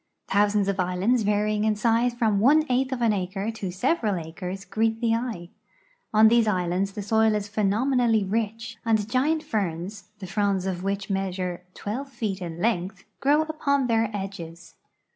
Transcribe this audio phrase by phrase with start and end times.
[0.29, 4.65] Thousands of islands, varying in size from one eighth of an acre to several acres,
[4.65, 5.49] greet the eye.
[6.11, 11.11] On these islands the soil is phenomenally rich, and giant ferns, the fronds of which
[11.11, 14.73] measure 12 feet in length, grow upon their edges.